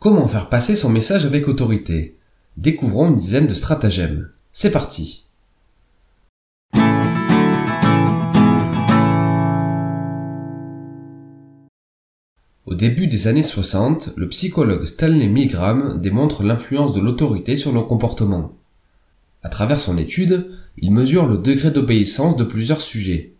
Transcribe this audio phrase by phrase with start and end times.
[0.00, 2.16] Comment faire passer son message avec autorité?
[2.56, 4.30] Découvrons une dizaine de stratagèmes.
[4.50, 5.26] C'est parti
[12.64, 17.84] Au début des années 60, le psychologue Stanley Milgram démontre l'influence de l'autorité sur nos
[17.84, 18.56] comportements.
[19.42, 20.48] À travers son étude,
[20.78, 23.34] il mesure le degré d'obéissance de plusieurs sujets.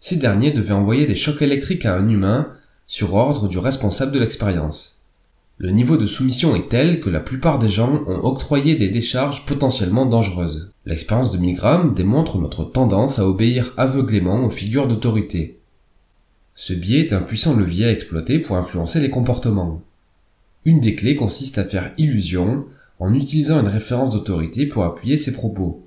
[0.00, 2.52] Ces derniers devaient envoyer des chocs électriques à un humain
[2.86, 4.93] sur ordre du responsable de l'expérience.
[5.58, 9.46] Le niveau de soumission est tel que la plupart des gens ont octroyé des décharges
[9.46, 10.72] potentiellement dangereuses.
[10.84, 15.60] L'expérience de Milgram démontre notre tendance à obéir aveuglément aux figures d'autorité.
[16.56, 19.80] Ce biais est un puissant levier à exploiter pour influencer les comportements.
[20.64, 22.64] Une des clés consiste à faire illusion
[22.98, 25.86] en utilisant une référence d'autorité pour appuyer ses propos.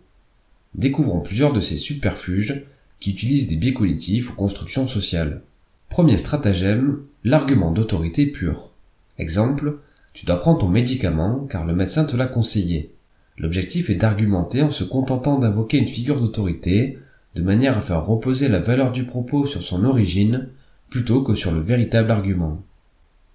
[0.76, 2.64] Découvrons plusieurs de ces subterfuges
[3.02, 5.42] qui utilisent des biais cognitifs ou constructions sociales.
[5.90, 8.72] Premier stratagème, l'argument d'autorité pure.
[9.18, 9.80] Exemple,
[10.14, 12.94] tu dois prendre ton médicament car le médecin te l'a conseillé.
[13.38, 16.98] L'objectif est d'argumenter en se contentant d'invoquer une figure d'autorité
[17.36, 20.50] de manière à faire reposer la valeur du propos sur son origine
[20.90, 22.64] plutôt que sur le véritable argument.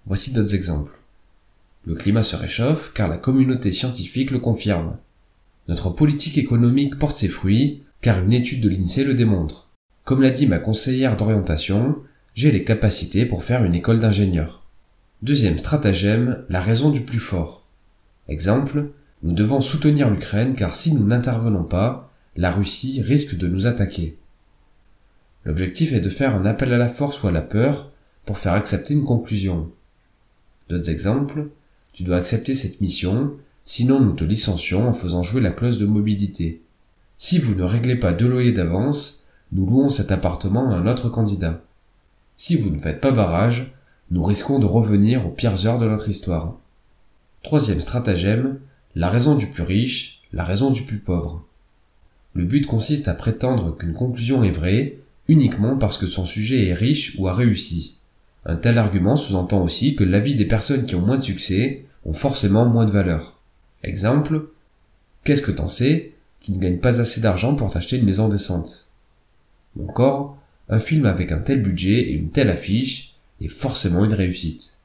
[0.05, 0.99] Voici d'autres exemples.
[1.85, 4.97] Le climat se réchauffe car la communauté scientifique le confirme.
[5.69, 9.69] Notre politique économique porte ses fruits car une étude de l'INSEE le démontre.
[10.03, 11.97] Comme l'a dit ma conseillère d'orientation,
[12.35, 14.62] j'ai les capacités pour faire une école d'ingénieur.
[15.23, 17.65] Deuxième stratagème, la raison du plus fort.
[18.27, 18.89] Exemple,
[19.21, 24.17] nous devons soutenir l'Ukraine car si nous n'intervenons pas, la Russie risque de nous attaquer.
[25.45, 27.93] L'objectif est de faire un appel à la force ou à la peur
[28.25, 29.71] pour faire accepter une conclusion.
[30.67, 31.47] D'autres exemples,
[31.93, 33.31] tu dois accepter cette mission,
[33.63, 36.63] sinon nous te licencions en faisant jouer la clause de mobilité.
[37.17, 41.07] Si vous ne réglez pas deux loyers d'avance, nous louons cet appartement à un autre
[41.07, 41.63] candidat.
[42.35, 43.73] Si vous ne faites pas barrage,
[44.11, 46.57] nous risquons de revenir aux pires heures de notre histoire.
[47.41, 48.59] Troisième stratagème,
[48.95, 51.45] la raison du plus riche, la raison du plus pauvre.
[52.33, 54.97] Le but consiste à prétendre qu'une conclusion est vraie
[55.27, 57.97] uniquement parce que son sujet est riche ou a réussi.
[58.45, 62.13] Un tel argument sous-entend aussi que l'avis des personnes qui ont moins de succès ont
[62.13, 63.39] forcément moins de valeur.
[63.83, 64.49] Exemple,
[65.23, 66.13] qu'est-ce que t'en sais?
[66.41, 68.89] Tu ne gagnes pas assez d'argent pour t'acheter une maison décente.
[69.77, 70.37] Ou encore,
[70.69, 73.12] un film avec un tel budget et une telle affiche
[73.47, 74.77] forcément une réussite.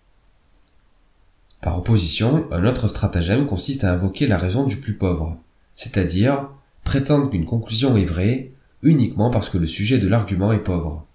[1.61, 5.39] Par opposition, un autre stratagème consiste à invoquer la raison du plus pauvre,
[5.75, 6.49] c'est-à-dire
[6.85, 8.53] prétendre qu'une conclusion est vraie
[8.83, 11.07] uniquement parce que le sujet de l'argument est pauvre.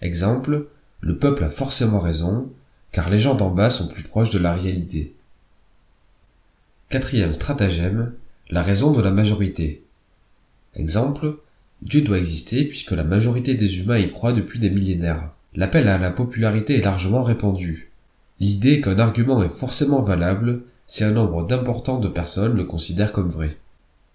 [0.00, 0.66] Exemple,
[1.00, 2.50] le peuple a forcément raison,
[2.90, 5.14] car les gens d'en bas sont plus proches de la réalité.
[6.88, 8.12] Quatrième stratagème,
[8.50, 9.84] la raison de la majorité.
[10.74, 11.38] Exemple,
[11.80, 15.30] Dieu doit exister puisque la majorité des humains y croient depuis des millénaires.
[15.54, 17.90] L'appel à la popularité est largement répandu.
[18.40, 23.28] L'idée qu'un argument est forcément valable si un nombre d'importants de personnes le considèrent comme
[23.28, 23.58] vrai.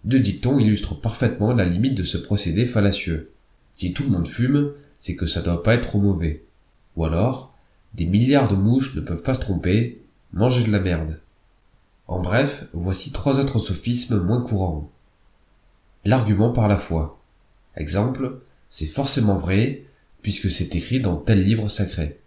[0.04, 3.32] Deux dictons illustrent parfaitement la limite de ce procédé fallacieux.
[3.74, 6.44] Si tout le monde fume, c'est que ça doit pas être trop mauvais.
[6.96, 7.54] Ou alors,
[7.94, 10.02] des milliards de mouches ne peuvent pas se tromper,
[10.34, 11.20] manger de la merde.
[12.08, 14.90] En bref, voici trois autres sophismes moins courants.
[16.06, 17.20] L'argument par la foi.
[17.76, 19.84] Exemple, c'est forcément vrai,
[20.28, 22.20] puisque c'est écrit dans tel livre sacré.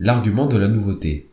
[0.00, 1.30] L'argument de la nouveauté.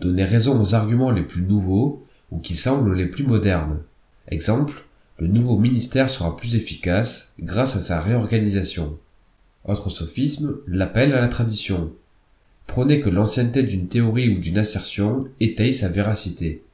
[0.00, 3.78] Donner raison aux arguments les plus nouveaux ou qui semblent les plus modernes.
[4.26, 4.84] Exemple,
[5.20, 8.98] le nouveau ministère sera plus efficace grâce à sa réorganisation.
[9.64, 11.92] Autre sophisme, l'appel à la tradition.
[12.66, 16.64] Prenez que l'ancienneté d'une théorie ou d'une assertion étaye sa véracité.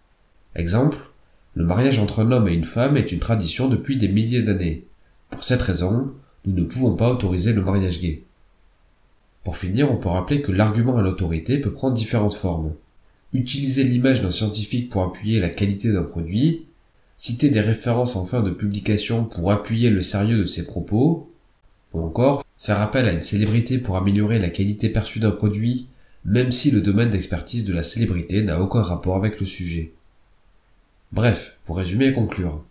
[0.54, 1.10] Exemple,
[1.52, 4.86] le mariage entre un homme et une femme est une tradition depuis des milliers d'années.
[5.28, 6.14] Pour cette raison,
[6.46, 8.24] nous ne pouvons pas autoriser le mariage gay.
[9.48, 12.74] Pour finir, on peut rappeler que l'argument à l'autorité peut prendre différentes formes.
[13.32, 16.66] Utiliser l'image d'un scientifique pour appuyer la qualité d'un produit,
[17.16, 21.32] citer des références en fin de publication pour appuyer le sérieux de ses propos,
[21.94, 25.88] ou encore faire appel à une célébrité pour améliorer la qualité perçue d'un produit,
[26.26, 29.94] même si le domaine d'expertise de la célébrité n'a aucun rapport avec le sujet.
[31.12, 32.62] Bref, pour résumer et conclure,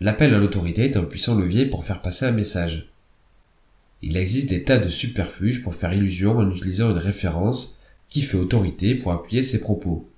[0.00, 2.88] l'appel à l'autorité est un puissant levier pour faire passer un message.
[4.02, 8.38] Il existe des tas de superfuges pour faire illusion en utilisant une référence qui fait
[8.38, 10.08] autorité pour appuyer ses propos.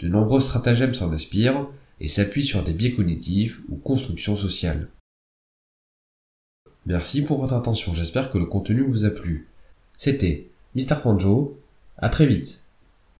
[0.00, 1.66] De nombreux stratagèmes s'en inspirent,
[2.00, 4.88] et s'appuie sur des biais cognitifs ou constructions sociales.
[6.86, 9.48] Merci pour votre attention, j'espère que le contenu vous a plu.
[9.96, 10.96] C'était Mr.
[10.96, 11.60] Fanjo,
[11.98, 12.64] à très vite